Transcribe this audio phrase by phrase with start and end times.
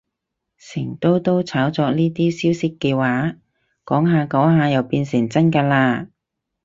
[0.57, 3.35] 成日都炒作呢啲消息嘅話，
[3.85, 6.07] 講下講下就變成真㗎喇